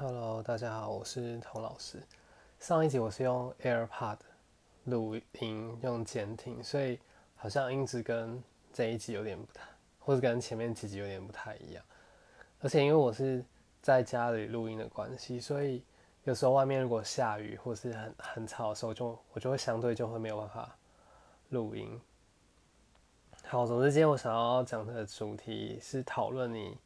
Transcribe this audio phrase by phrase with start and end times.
[0.00, 2.00] Hello，大家好，我是童老师。
[2.60, 4.18] 上一集我是用 AirPod
[4.84, 7.00] 录音，用监听，所以
[7.34, 8.40] 好像音质跟
[8.72, 9.64] 这一集有点不太，
[9.98, 11.84] 或者跟前面几集有点不太一样。
[12.60, 13.44] 而且因为我是
[13.82, 15.82] 在家里录音的关系，所以
[16.22, 20.76] 有时候外面如果下雨或是很很吵的时候，就我就会相对就会没有办法
[21.48, 22.00] 录音。
[23.46, 26.78] 好，总之今天我想要讲的主题是讨论你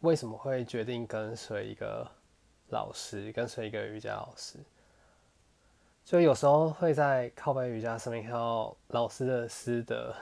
[0.00, 2.10] 为什么会决定跟随一个
[2.70, 4.58] 老师，跟随一个瑜伽老师。
[6.04, 10.14] 就有时候会在靠背瑜伽上面看到老师的师德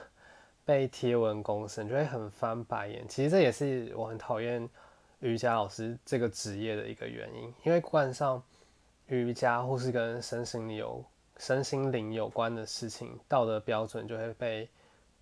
[0.65, 3.07] 被贴文公审，就会很翻白眼。
[3.07, 4.67] 其实这也是我很讨厌
[5.19, 8.41] 瑜伽老师这个职业的一个原因，因为冠上
[9.07, 11.05] 瑜伽或是跟身心灵有
[11.37, 14.67] 身心灵有关的事情，道德标准就会被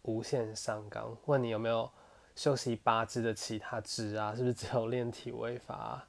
[0.04, 1.14] 无限上纲。
[1.26, 1.92] 问你有没有
[2.38, 4.34] 修习八支的其他支啊？
[4.34, 6.08] 是不是只有练体位法，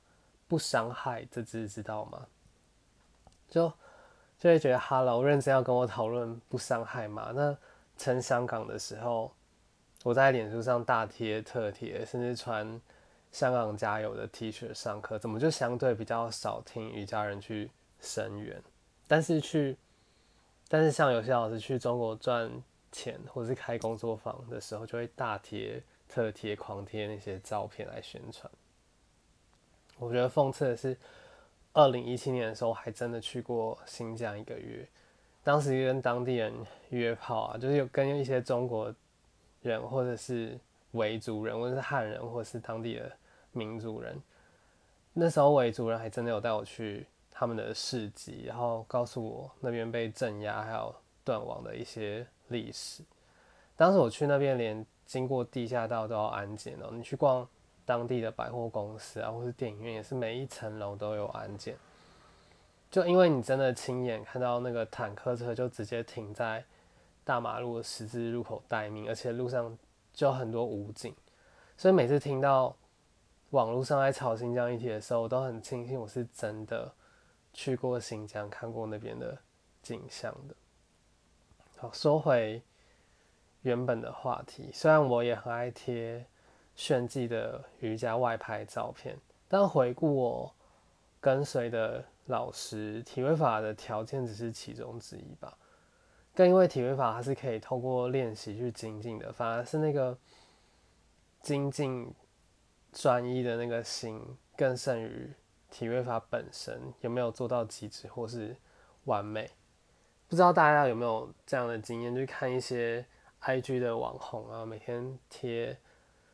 [0.54, 2.26] 不伤害这只知道吗？
[3.48, 3.72] 就。
[4.36, 7.32] 就会觉得哈喽认真要跟我讨论不伤害嘛？
[7.34, 7.56] 那
[7.96, 9.32] 趁香港的时候，
[10.02, 12.78] 我在脸书上大贴特贴，甚至穿
[13.32, 18.62] 香港加油的 T 恤上课，怎么就相对比较少听瑜伽人去声援？
[19.08, 19.78] 但是去，
[20.68, 22.50] 但是像有些老师去中国赚
[22.92, 28.50] 钱或是开工作坊的时候，就会大贴特贴、狂贴那些照片来宣传。
[29.98, 30.96] 我觉得讽刺的是。
[31.76, 34.86] 二零一七年的时候，还真的去过新疆一个月。
[35.42, 36.54] 当时跟当地人
[36.90, 38.94] 约炮啊，就是有跟一些中国
[39.60, 40.56] 人，或者是
[40.92, 43.10] 维族人，或者是汉人，或者是当地的
[43.50, 44.16] 民族人。
[45.14, 53.02] 那时候维族人还真的有带我去他们的市集，然后告诉我那边被镇压还有断网的一些历史。
[53.74, 56.90] 当时我去那边，连经过地下道都要安检哦。
[56.92, 57.44] 你去逛。
[57.86, 61.76] 当地的百货公司啊，或是电影院，也是每一层楼都有安检。
[62.90, 66.64] 就因为你真的亲眼看到那个坦克车就直接停在
[67.24, 69.76] 大马路的十字路口待命，而且路上
[70.12, 71.14] 就很多武警，
[71.76, 72.74] 所以每次听到
[73.50, 76.94] 网络上在炒新疆议题的时候，我都很庆幸我是真的
[77.52, 79.36] 去过新疆，看过那边的
[79.82, 80.54] 景象的。
[81.76, 82.62] 好，说回
[83.62, 86.24] 原本的话题，虽然我也很爱贴。
[86.76, 89.16] 炫技的瑜伽外拍照片，
[89.48, 90.54] 但回顾我
[91.20, 95.56] 跟随的老师，体位法的条件只是其中之一吧。
[96.34, 100.18] 更因为体位法它是可以透过练习去精进的，反而是那个
[101.40, 102.12] 精进
[102.92, 104.20] 专一的那个心，
[104.56, 105.32] 更胜于
[105.70, 108.56] 体位法本身有没有做到极致或是
[109.04, 109.48] 完美。
[110.26, 113.06] 不知道大家有没有这样的经验，就看一些
[113.42, 115.78] IG 的网红啊，每天贴。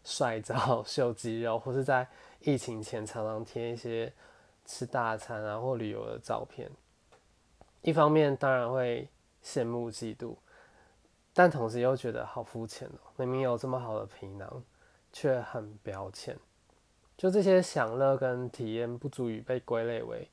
[0.04, 2.06] 帅照 秀肌肉，或是在
[2.40, 4.12] 疫情前常常贴一些
[4.64, 6.70] 吃大餐啊或旅游的照片。
[7.82, 9.08] 一方面当然会
[9.42, 10.36] 羡慕嫉妒，
[11.32, 13.00] 但同时又觉得好肤浅哦。
[13.16, 14.62] 明明有这么好的皮囊，
[15.12, 16.36] 却很标签。
[17.16, 20.28] 就这些享乐跟体验不足以被归类为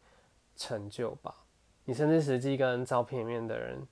[0.55, 1.34] 成就吧？
[1.85, 3.85] 你甚至实际跟照片里面的人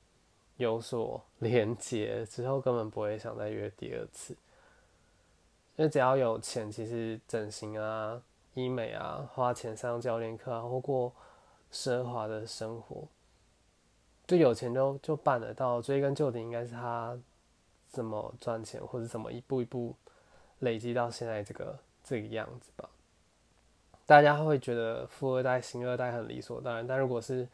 [0.58, 4.36] 有所连接之后，根本不会想再约第二次。
[5.78, 8.22] 因为只要有钱，其实整形啊、
[8.54, 11.12] 医美啊、花钱上教练课啊，或过
[11.70, 13.06] 奢华的生活，
[14.26, 15.82] 就有钱就就办得到。
[15.82, 17.18] 追根究底，应该是他
[17.90, 19.94] 怎么赚钱，或者怎么一步一步
[20.60, 22.90] 累积到现在这个这个样子吧。
[24.06, 27.46] 大家会觉得富二代、星二代很理所当然，但如果是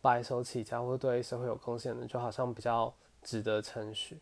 [0.00, 4.16] 白手起家或对社会有贡献的，就好像比较值得称许。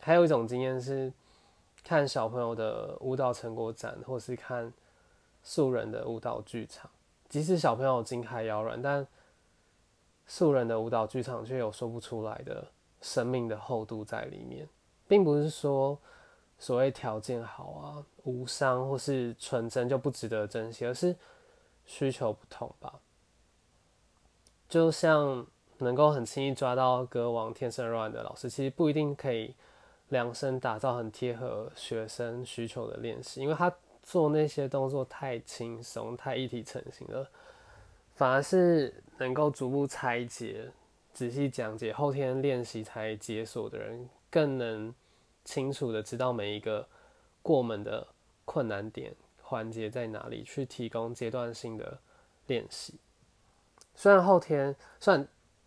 [0.00, 1.12] 还有一种经验是。
[1.86, 4.72] 看小朋友的舞蹈成果展，或是看
[5.44, 6.90] 素人的舞蹈剧场，
[7.28, 9.06] 即使小朋友筋开腰软，但
[10.26, 12.66] 素人的舞蹈剧场却有说不出来的
[13.00, 14.68] 生命的厚度在里面，
[15.06, 15.96] 并不是说
[16.58, 21.14] 所谓条件好啊、无伤或是纯真就不值得珍惜，而是
[21.84, 22.98] 需求不同吧。
[24.68, 25.46] 就像
[25.78, 29.54] 能够很轻易抓到歌王天生软的老师，其实不一定可以。
[30.08, 33.72] 量身打造很贴合学生需求的练习，因为他
[34.02, 37.28] 做那些动作太轻松、太一体成型了，
[38.14, 40.70] 反而是能够逐步拆解、
[41.12, 44.94] 仔细讲解、后天练习才解锁的人，更能
[45.44, 46.86] 清楚的知道每一个
[47.42, 48.06] 过门的
[48.44, 49.12] 困难点
[49.42, 51.98] 环节在哪里，去提供阶段性的
[52.46, 52.94] 练习。
[53.94, 55.26] 虽然后天算。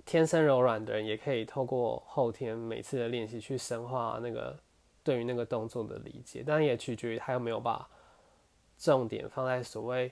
[0.10, 4.60] 天生柔软的人也可以透过后天每次的练习去深化那个
[5.04, 7.88] 对于那个动作的理解，但也取决于他有没有把
[8.80, 10.12] 重点放在所谓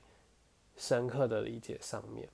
[0.76, 2.30] 深刻的理解上面。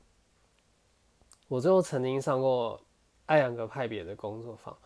[1.48, 2.82] 我最后曾经上过
[3.28, 4.78] 艾扬格派别的工作坊，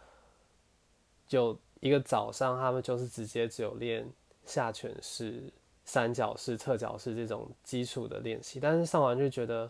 [1.28, 4.08] 就一个早上，他们就是直接只有练
[4.46, 5.52] 下犬式、
[5.84, 9.68] 三角式、侧角式这种基础的练习，但是上完就觉得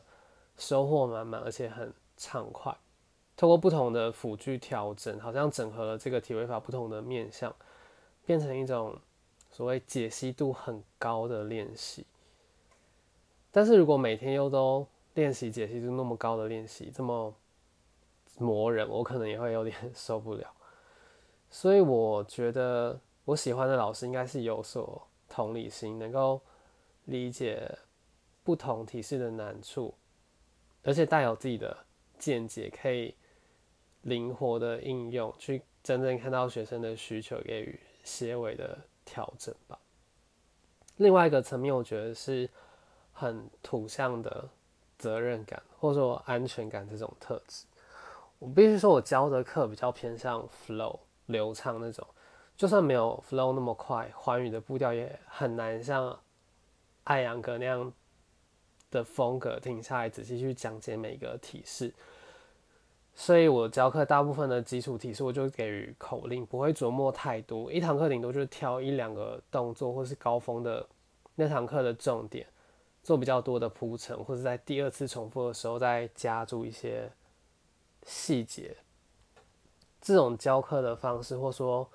[0.57, 2.77] 收获满满，而且很畅快。
[3.38, 7.56] 通过不同的辅具调整，好像整合了这个体位法不同的面向，
[8.25, 9.00] 变成一种
[9.51, 12.04] 所谓解析度很高的练习。
[13.51, 17.31] 但是如果每天又都练习解析度那么高的练习，这么
[18.39, 20.51] 磨人，我可能也会有点 受不了。
[21.51, 26.42] 所以我觉得我喜欢的老师应该是有所同理心，能够
[27.06, 27.72] 理解
[28.44, 29.94] 不同体式的难处，
[30.81, 31.86] 而且带有自己的
[32.18, 33.13] 见解，可以。
[34.07, 39.77] 灵活的应用，去真正看到学生的需求，给予些微的调整吧。
[40.95, 42.50] 另外一个层面，我觉得是
[43.12, 44.50] 很土象的
[44.98, 47.65] 责任感，或者说安全感这种特质。
[48.39, 52.07] 我必须说，我教的课比较偏向 flow 流畅那种，
[52.56, 56.18] 就算没有 flow 那么快，环宇的步调也很难像
[57.04, 57.92] 艾扬格那样
[58.89, 61.94] 的风格停下来仔细去讲解每个体式。
[63.19, 67.74] 所以我教课大部分的基础体式，我就给予口令，不会琢磨太多。
[67.74, 70.86] 一堂课顶多就是挑一两个动作，或是高峰的
[71.34, 72.46] 那堂课的重点，
[73.04, 77.12] 做比较多的铺陈，或者在第二次重复的时候再加注一些
[78.04, 78.78] 细节。
[80.00, 81.90] 这种教课的方式，或说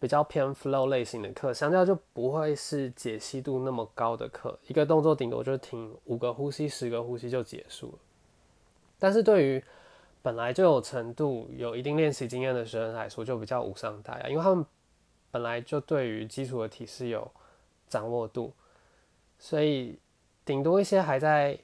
[0.00, 4.58] 比较偏 flow 类型的课，相较就不会是解析度那么高的课。
[4.66, 7.98] 一个动作顶多就停五个呼吸、十个呼吸就结束了。
[8.98, 9.64] 但是对于
[10.22, 14.64] 本来就有程度、有一定练习经验的学生来说，就比较无伤大雅，因为他们
[15.30, 17.30] 本来就对于基础的体式有
[17.88, 18.52] 掌握度，
[19.38, 19.98] 所以
[20.44, 21.58] 顶多一些还在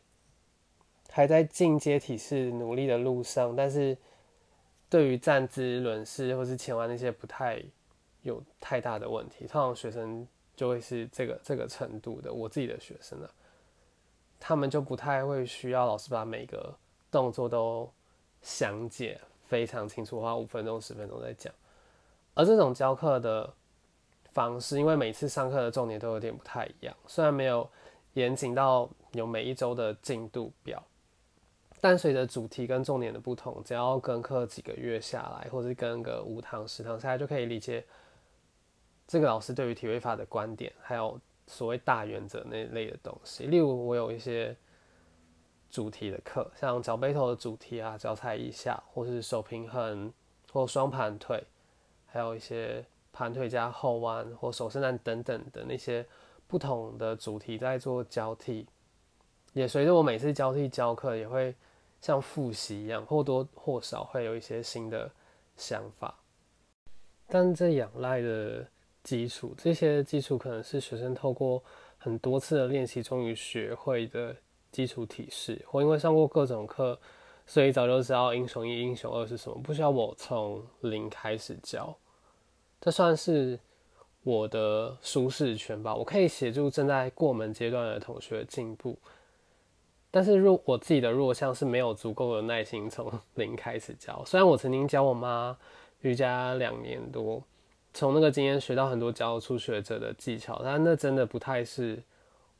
[1.11, 3.95] 还在进阶体式努力的路上，但是
[4.89, 7.63] 对于站姿、轮式或是前弯那些不太
[8.23, 12.33] 有太大的问题，通常学生就会是这个这个程度的。
[12.33, 13.29] 我自己的学生呢，
[14.41, 16.75] 他们就不太会需要老师把每个
[17.11, 17.93] 动作都。
[18.47, 21.53] 详解非常清楚，花五分钟、十分钟在讲。
[22.33, 23.53] 而这种教课的
[24.33, 27.69] 方式，因为每次上课的重点都有点不太一样，虽然没有
[28.15, 30.81] 严谨到有每一周的进度表，
[31.81, 37.85] 但随着主题跟重点的不同，只要跟课几个月下来，或者跟个五堂、十堂下来，就可以理解
[39.09, 43.47] 这个老师对于体位法的观点，还有所谓大原则那类的东西。
[43.47, 44.57] 例如，我有一些。
[45.71, 50.13] 主题的课，像脚背头的主题啊，脚踩一下，或是手平衡，
[50.53, 51.43] 或双盘腿，
[52.07, 56.07] 还有一些盘腿加后弯或手伸展等等的那些
[56.47, 58.67] 不同的主题在做交替，
[59.53, 61.55] 也随着我每次交替教课，也会
[62.01, 65.11] 像复习一样，或多或少会有一些新的
[65.57, 66.15] 想法。
[67.27, 68.67] 但这仰赖的
[69.03, 71.63] 基础，这些基础可能是学生透过
[71.99, 74.35] 很多次的练习终于学会的。
[74.77, 76.99] 基础体式，或因为上过各种课，
[77.47, 81.97] 所以早就知道英雄一、英雄二是什么，不需要我从零开始教。
[82.79, 83.59] 这算是
[84.23, 88.99] 我的舒适圈吧，我可以协助正在过门阶段的同学进步。
[90.11, 94.23] 但是弱我自己的弱项是没有足够的耐心从零开始教。
[94.27, 95.57] 虽然我曾经教我妈
[96.03, 97.43] 瑜伽两年多，
[97.95, 102.03] 从那个经验学到很多教初学者的技巧，但那真的不太是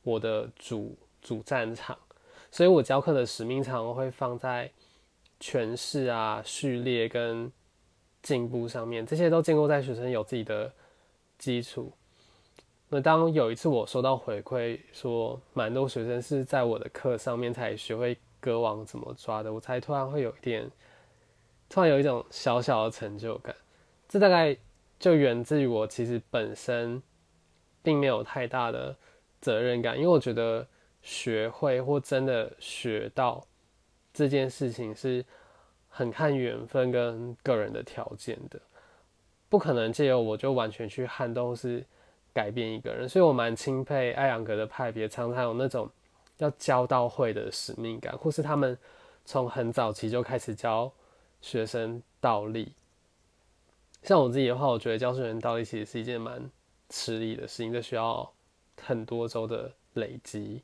[0.01, 1.95] 我的主主战场。
[2.57, 4.67] 所以我教课的使命常会放在
[5.39, 7.51] 诠释啊、序列跟
[8.23, 10.73] 进步上面，这些都建构在学生有自己的
[11.37, 11.93] 基础。
[12.89, 20.67] 那当有一次我收到回馈，说蛮多学生是在我的课上面才学会割网怎么抓的，我才突然会有一点，
[21.69, 23.55] 突然有一种小小的成就感。
[24.09, 24.57] 这大概
[24.97, 27.03] 就源自于我其实本身
[27.83, 28.95] 并没有太大的
[29.39, 30.67] 责任感，因为我觉得。
[31.07, 33.41] 学会或真的学到
[34.13, 35.23] 这件事情是
[35.87, 38.59] 很看缘分跟个人的条件的，
[39.47, 41.81] 不可能借由我就完全去撼动是
[42.33, 45.89] 改变一个人，所以我蛮钦佩艾扬格的派别，常常有那种
[46.39, 48.77] 要教到会的使命感，或是他们
[49.23, 50.91] 从很早期就开始教
[51.41, 52.73] 学生倒立。
[54.03, 56.51] 像我自己的话，我觉得教学生倒立其实是一件蛮
[56.89, 58.29] 吃力的事情，这需要
[58.81, 60.61] 很多周的累积。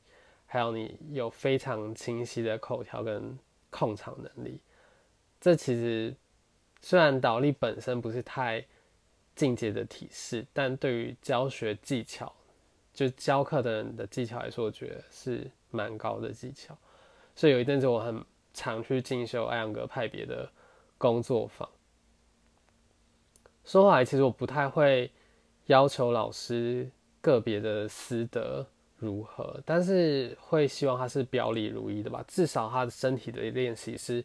[0.53, 3.35] 还有你有非常清晰的口条跟
[3.71, 4.61] 控场能力，
[5.41, 6.15] 这其实
[6.79, 8.63] 虽然倒立本身不是太
[9.35, 12.31] 进阶的体式，但对于教学技巧，
[12.93, 16.77] 就教课的人的技巧来说，我觉得是蛮高的技巧，
[17.33, 20.47] 所以有一阵子我很常去进修艾扬格派别的
[20.99, 21.67] 工作坊。
[23.65, 25.11] 说回来，其实我不太会
[25.65, 26.91] 要求老师
[27.21, 28.67] 个别的师德
[29.03, 34.23] 如何，但是会希望他是表里如一的吧，至少他的身体的练习是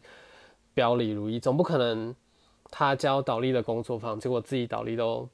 [0.73, 2.15] 表里如一，总不可能
[2.71, 5.27] 他教倒立的工作坊，结果自己倒立都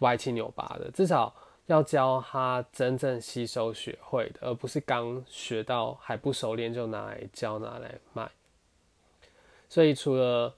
[0.00, 1.34] 歪七扭八的，至少。
[1.66, 8.28] 要教他真正吸收学会的，而不是刚学到还不熟练就拿来教拿来卖。
[9.68, 10.52] 所以除了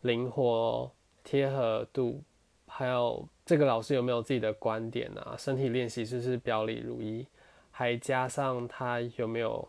[0.00, 0.90] 灵活
[1.22, 2.20] 贴合度，
[2.66, 5.36] 还有这个老师有没有自己的观点啊？
[5.38, 7.24] 身体练习是不是表里如一？
[7.78, 9.68] 还加上他有没有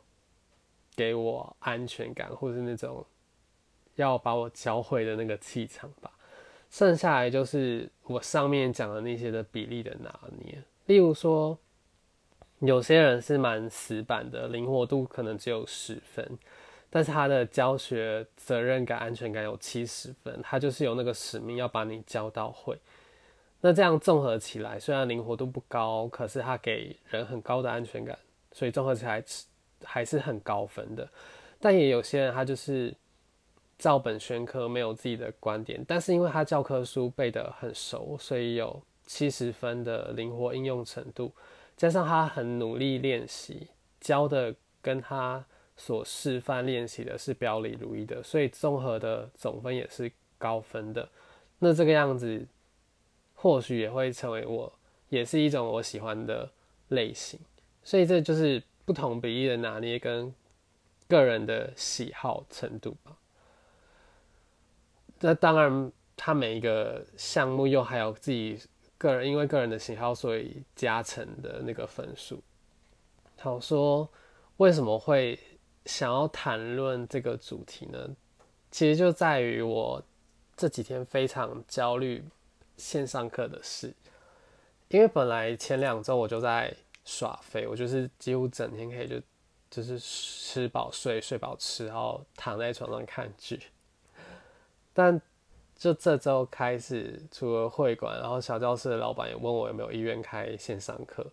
[0.96, 3.06] 给我安全感，或是那种
[3.98, 6.12] 要把我教会的那个气场吧。
[6.72, 10.12] 剩下来就是我上面讲的那些的比例的拿
[10.44, 10.60] 捏。
[10.88, 11.56] 例如说，
[12.62, 16.40] 有些人是蛮死板的，灵活度可能只有十分，
[16.90, 22.76] 但是他的教学责任感、安全感有七十分，他就是有那个使命要把你教到会。
[23.62, 28.18] 那这样综合起来，虽然灵活度不高，可是他给人很高的安全感，
[28.52, 29.24] 所以综合起来
[29.84, 31.08] 还是很高分的。
[31.60, 32.96] 但也有些人他就是
[33.78, 38.82] 照本宣科，没有自己的观点，但是因为他教科书背得很熟，所以有。
[39.12, 41.34] 七十分的灵活应用程度，
[41.76, 43.68] 加上他很努力练习，
[44.00, 45.44] 教的跟他
[45.76, 51.10] 所示范练习的是表里如一的，所以综合的总分也是高分的。
[51.58, 52.46] 那这个样子，
[53.42, 54.72] 或许也会成为我，
[55.08, 56.52] 也是一种我喜欢的
[56.90, 57.40] 类型。
[57.84, 60.34] 所以这就是不同比例的拿捏跟
[61.08, 63.16] 个人的喜好程度吧。
[65.22, 68.60] 那当然，他每一个项目又还有自己。
[68.98, 72.44] 个人因为个人的喜好，所以加成的那个分数。
[73.38, 74.10] 好说，
[74.58, 75.40] 为什么会
[75.86, 78.10] 想要谈论这个主题呢？
[78.72, 80.04] 其实就在于我
[80.58, 82.22] 这几天非常焦虑
[82.80, 83.94] 线上课的事，
[84.88, 86.74] 因为本来前两周我就在
[87.06, 89.22] 耍废，我就是几乎整天可以就
[89.70, 93.62] 就是吃饱睡，睡饱吃，然后躺在床上看剧，
[94.94, 95.22] 但。
[95.80, 101.26] 就这周开始，除了会馆，然后小教室的老板也问我有没有意愿开线上课。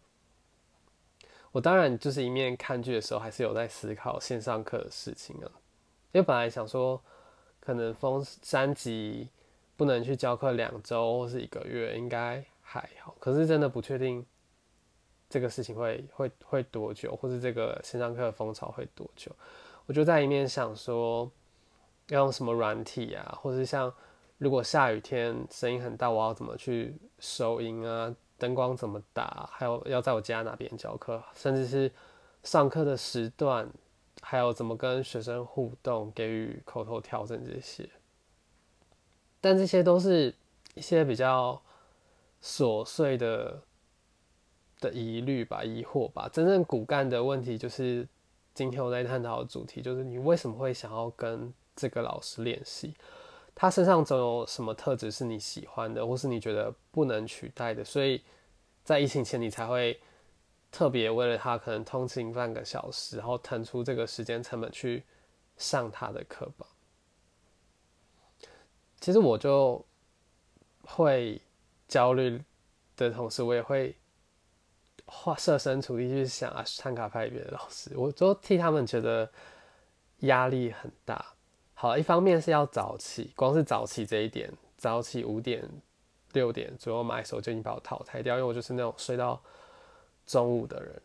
[1.51, 5.51] 我当然就是一面看剧的时候，还是有在思考线上课的事情啊。
[6.13, 7.03] 因为本来想说，
[7.59, 9.29] 可能封三级
[9.77, 13.15] 不能去教课两周或是一个月，应该还好。
[13.21, 14.25] 可是真的不确定
[15.29, 19.31] 这个事情会会会多久，或是这个线上课的风潮会多久。
[19.87, 21.31] 我就在一面想说，
[22.09, 23.93] 要用什么软体啊，或是像。
[24.39, 28.15] 如果下雨天声音很大，我要怎么去收音啊？
[28.37, 29.49] 灯光怎么打？
[29.51, 31.91] 还有要在我家哪边教课，甚至是
[32.43, 33.67] 上课的时段，
[34.21, 37.89] 还有怎么跟学生互动，给予口头调整这些。
[39.47, 40.35] 但这些都是
[40.75, 41.63] 一些比较
[42.43, 43.63] 琐碎的
[44.81, 46.29] 的疑虑吧、疑惑吧。
[46.33, 48.05] 真正骨干的问题就是
[48.53, 52.93] 今天我在探讨的主题，就是你为什么会想要跟这个老师练习？
[53.55, 58.21] 他身上总有什么特质是你喜欢的，或是你觉得不能取代的，所以
[58.83, 60.01] 在疫情前你才会
[60.73, 65.05] 特别为了他可能通勤半个小时，然后腾出这个时间成本去
[65.57, 66.67] 上他的课吧。
[69.01, 69.85] 其实我就
[70.83, 71.41] 会
[71.87, 72.43] 焦虑
[72.97, 73.95] 的同时，我也会
[75.05, 79.31] 画设身处地去想啊，参卡派别的老师，我都替他们觉得
[80.21, 81.25] 压力很大。
[81.75, 85.63] 好，一方面是要早起，光是早起这一点，早起五点、
[86.33, 89.41] 六点左右买手就已经把我淘汰掉，因为我就是那种睡到
[90.27, 91.03] 中午的人。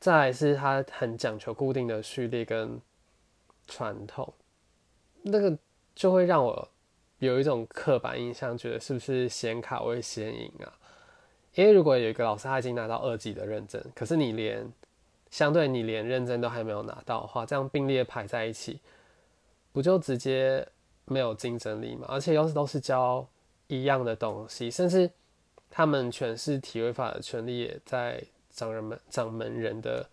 [0.00, 2.80] 再来是他很讲求固定的序列跟
[3.66, 4.34] 传统，
[5.22, 5.56] 那个
[5.94, 6.68] 就会让我
[7.20, 10.72] 有一种刻板印象，觉得是不是显卡会先赢啊？
[11.54, 14.70] 因为如果有一个老师他已经拿到二级的认证，可是你连
[15.30, 18.80] 相对你连认证都还没有拿到的话，这样并列排在一起。
[19.72, 20.66] 不就直接
[21.04, 22.06] 没有竞争力嘛？
[22.08, 23.24] 而且又是都是教
[23.68, 25.08] 一样的东西，甚至
[25.70, 30.04] 他们诠释体位法的权利也在掌人们掌门人的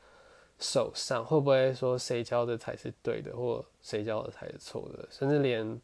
[0.60, 1.26] 手上。
[1.26, 5.08] 会不会说谁教的才是对的，或谁教的才是错的？
[5.10, 5.82] 甚至连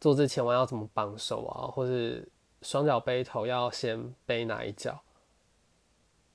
[0.00, 2.26] 做之前我要怎么绑手啊，或是
[2.62, 5.00] 双脚背头要先背哪一脚？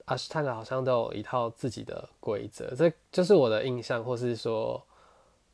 [0.06, 4.82] 阿斯坦克好像都有一套自己的规则，这就是我的印象，或是说。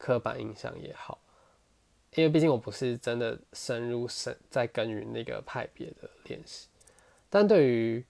[0.03, 1.19] 刻板印象也好，
[2.15, 6.67] 因为毕竟我不是真的深入深在耕耘那个派别的练习，
[7.29, 8.03] 但对于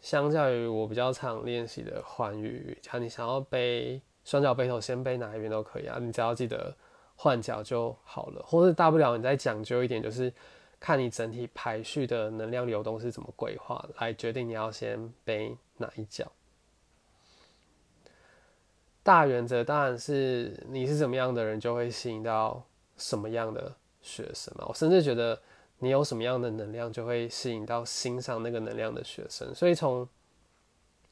[0.00, 6.74] 相较于我比较常练习的环宇像，你想要背双脚背头，先背哪一边都可以啊，你只要记得
[7.20, 10.32] 换脚就好了，或者大不了你再讲究一点，就是
[10.78, 16.30] 看你整体排序的能量流动是怎么规划来决定你要先背哪一脚。
[19.02, 22.64] 大原则当然是你是怎么样的人，就会吸引到
[22.96, 24.66] 什么样的学生嘛。
[24.68, 25.40] 我甚至觉得
[25.78, 29.52] 你有什么样的能量，就会吸引到欣赏那个能量的学生。
[29.52, 30.08] 所以从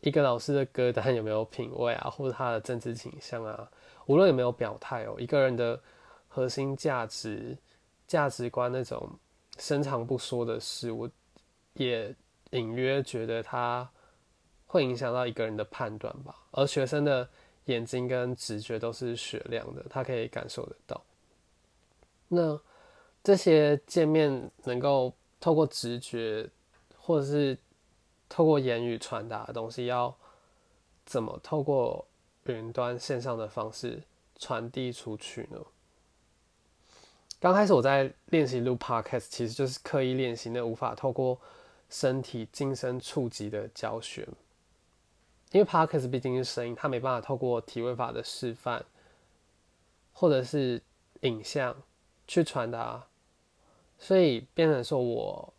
[0.02, 3.68] 一个老师的歌单有没有品味啊，或者他的政治倾向啊，
[4.06, 5.80] 无论有没有表态哦，一个人的
[6.36, 7.56] 核心价值、
[8.06, 9.10] 价值观那种
[9.56, 11.10] 深藏不说的事，我
[11.72, 12.14] 也
[12.50, 13.88] 隐约觉得他
[14.66, 16.36] 会影响到一个人的判断吧。
[16.50, 17.26] 而学生的。
[17.66, 21.02] 眼睛跟直觉都是雪亮的，他可以感受得到。
[22.28, 22.56] 那
[23.24, 26.48] 这些见面能够透过直觉
[26.96, 27.58] 或者是
[28.28, 30.16] 透过言语传达的东西，要
[31.04, 32.06] 怎么透过
[32.44, 34.00] 云端线上的方式
[34.38, 35.58] 传递出去呢？
[37.46, 41.40] 刚开始我在练习录 podcast，其实就是刻意练习那无法透过
[41.88, 44.26] 身体近身触及的教学。
[45.52, 48.84] 因为 podcast 毕竟是声音，它没办法透过体位法的示范，
[50.12, 50.82] 或者是
[51.20, 51.76] 影像
[52.26, 53.06] 去传达，
[53.96, 55.54] 所以变成说我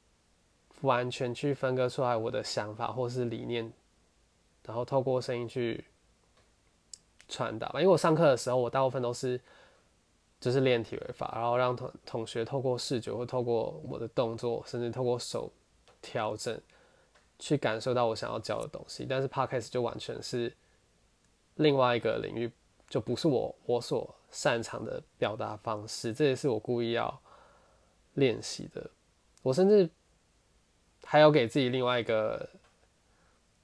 [0.82, 3.72] 完全去分割出来我的想法或是理念，
[4.66, 5.86] 然后透过声音去
[7.30, 7.80] 传达吧。
[7.80, 9.40] 因为我上课的时候，我大部分都是
[10.40, 15.52] 就是练体位法，然后让同同学透过视觉或透过我的动作，甚至透过手
[16.02, 16.60] 调整。
[17.40, 20.52] 去感受到我想要教的东西，但是 podcast 就完全是
[21.58, 22.52] 另外一个领域，
[22.90, 26.12] 就不是我我所擅长的表达方式。
[26.12, 27.22] 这也是我故意要
[28.16, 28.90] 练习的。
[29.44, 29.88] 我甚至
[31.04, 32.50] 还要给自己另外一个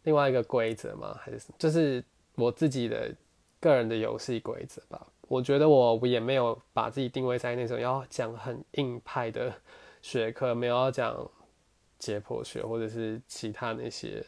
[0.04, 1.18] 另外一个规则吗？
[1.20, 3.12] 还是就是我自己的
[3.60, 5.08] 个人的游戏规则吧？
[5.28, 9.54] 我觉得我也没有把自己定位在那种要讲很硬派的
[10.02, 11.30] 学科，没有要讲。
[12.00, 14.26] 解剖学或者是其他那些，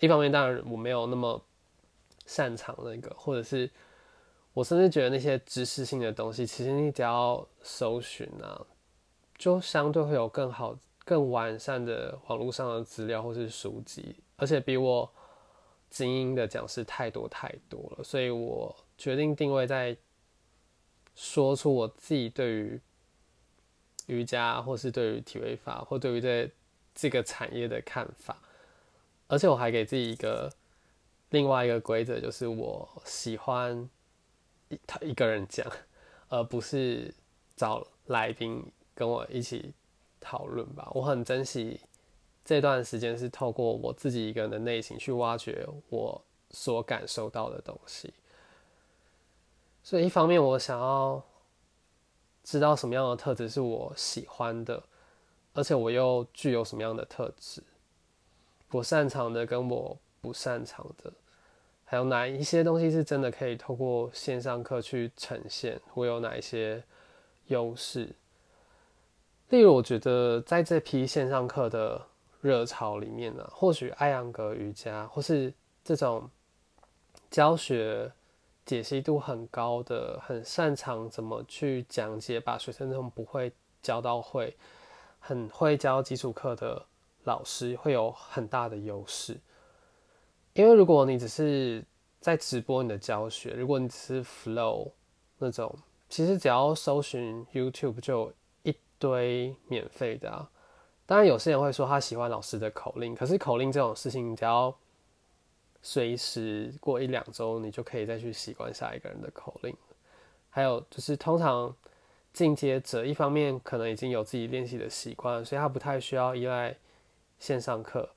[0.00, 1.40] 一方面当然我没有那么
[2.26, 3.70] 擅长那个，或者是
[4.52, 8.60] 我甚至觉得那些知识性的东西，其实你只要搜寻啊，
[9.38, 15.08] 就相对会有更好、更完善的网络上的资料或是书籍，而且比我
[15.90, 19.96] 精英的讲师太多太多了，所以我决定定位在
[21.16, 22.80] 说出我自己对于。
[24.06, 26.50] 瑜伽，或是对于体位法，或对于这
[26.92, 28.36] 这个产业的看法，
[29.28, 30.52] 而且我还给自己一个
[31.30, 33.88] 另外一个规则，就是我喜欢
[34.68, 35.64] 一他一个人讲，
[36.28, 37.14] 而不是
[37.56, 38.60] 找来宾
[38.92, 39.72] 跟我一起
[40.20, 40.90] 讨论吧。
[40.94, 41.80] 我很珍惜
[42.44, 48.12] 这段时间，是透过我自己一个人的内心去挖掘我所感受到的东西。
[49.82, 51.22] 所以一方面，我想要。
[52.44, 54.82] 知道什么样的特质是我喜欢的，
[55.54, 57.62] 而且我又具有什么样的特质，
[58.72, 61.12] 我擅长的跟我不擅长的，
[61.84, 65.80] 还有哪一些东西是真的可以透过线上课去呈现？
[65.94, 66.82] 我有哪一些
[67.46, 68.12] 优势？
[69.50, 72.04] 例如，我觉得在这批线上课的
[72.40, 76.28] 热潮里面呢，或许艾扬格瑜伽或是这种
[77.30, 78.10] 教学。
[78.64, 84.56] 解析度很高的，很擅长怎么去讲解，把学生从不会教到会，
[85.18, 86.84] 很会教基础课的
[87.24, 89.40] 老师会有很大的优势。
[90.54, 91.84] 因为如果你只是
[92.20, 94.90] 在直播你的教学，如果你只是 flow
[95.38, 95.74] 那种，
[96.08, 100.48] 其实只要搜寻 YouTube 就一堆免费的啊。
[101.04, 104.74] 当然有些人会说他喜欢老师的口令，可是口令这种事情，只要
[105.82, 109.76] 随时过一两周，你就可以再去习惯下一个人的口令。
[110.48, 111.74] 还有就是，通常
[112.32, 116.76] 进阶者一方面可能已经有自己练习的习惯，所以他不太需要依赖
[117.38, 118.08] 线上课。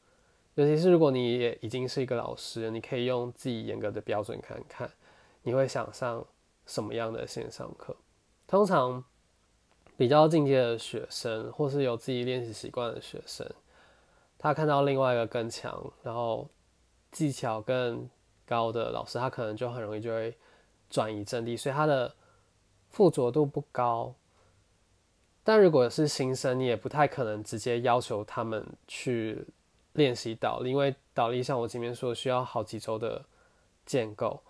[0.53, 4.89] 尤其是如果你也已经是一个老师，你可以用自己严格的标准看看，
[5.41, 6.23] 你会想上
[6.65, 7.95] 什么样的线上课。
[8.45, 9.03] 通常
[9.97, 13.49] 比较进阶的学生，或是有自己练习习惯的学生，
[14.37, 16.47] 他看到另外一个更强，然后。
[17.15, 18.09] 技巧更
[18.45, 20.35] 高的老师，他可能就很容易就会
[20.89, 22.13] 转移阵地，所以他的
[22.89, 24.13] 附着度不高。
[25.41, 29.47] 但如果是新生，你也不太可能直接要求他们去
[29.93, 33.23] 练习倒立，因为倒立像我前面说，需要好几周的
[33.85, 34.41] 建构。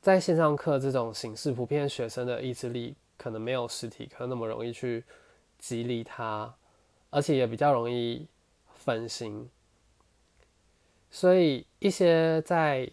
[0.00, 5.04] 在线上课这种形式，普遍学生的意志力可能没有实体课那么容易去
[5.58, 6.54] 激励他，
[7.10, 8.26] 而且也比较容易
[8.76, 9.50] 分心。
[11.16, 12.86] 所以一些在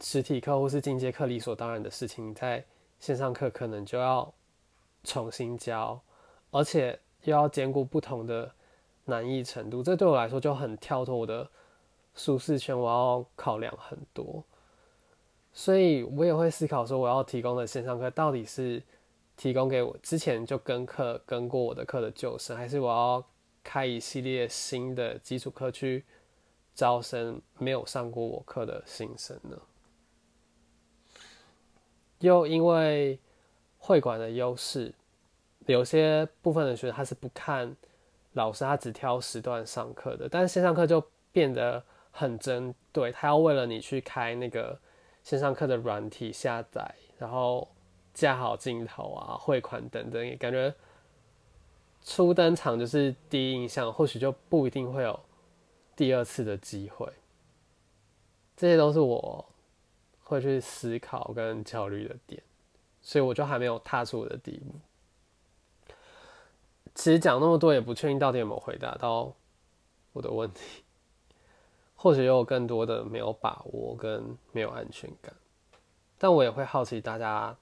[0.00, 2.64] 实体课或是进阶课理所当然的事情，在
[2.98, 4.32] 线上课可能就要
[5.04, 6.00] 重新教，
[6.50, 8.50] 而且又要兼顾不同的
[9.04, 11.46] 难易程度，这对我来说就很跳脱我的
[12.14, 14.42] 舒适圈，我要考量很多，
[15.52, 18.82] 所以我也会思考说，我要提供的线上课到底是
[19.36, 23.22] 提供给我之前就跟课跟过我的课的旧生，还是我要
[23.62, 26.06] 开一系列新的基础课去
[26.76, 29.58] 招生没有上过我课的新生呢？
[32.18, 33.18] 又因为
[33.78, 34.94] 会馆的优势，
[35.66, 37.74] 有些部分的学生他是不看
[38.34, 40.28] 老师，他只挑时段上课的。
[40.28, 44.78] 但是线上课就变得很针对，他要为了你去开那个
[45.24, 47.66] 线上课的软体下载，然后
[48.12, 50.74] 架好镜头啊、汇款等等，也感觉
[52.04, 55.18] 初登场就是第一印象，或许就不一定会有
[55.96, 57.12] 第二次的机会。
[58.56, 59.44] 这些都是我。
[60.28, 62.42] 会去思考跟焦虑的点，
[63.00, 64.74] 所以我就还没有踏出我的第一步。
[66.96, 69.32] 其实讲那么多，也不确定到底有没有回答到
[70.12, 70.82] 我的问题，
[71.94, 75.32] 或许有更多的没有把握跟没有安全感。
[76.18, 77.56] 但我也会好奇大家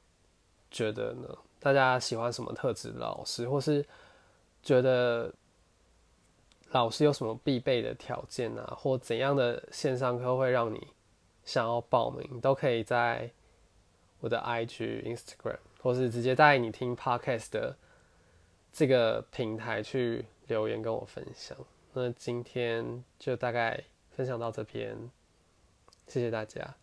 [0.71, 1.29] 觉得呢？
[1.61, 3.87] 大家喜欢什么特质的老师，或是
[4.63, 5.31] 觉得
[6.75, 10.89] 老师有什么必备的条件啊，或怎样的线上课会让你？
[11.45, 13.31] 想要报名都可以在
[14.21, 17.77] 我的 IG、Instagram，或是直接在你听 Podcast 的
[18.73, 21.57] 这个平台去留言跟我分享。
[21.93, 24.97] 那今天就大概分享到这边，
[26.09, 26.75] 谢谢大家。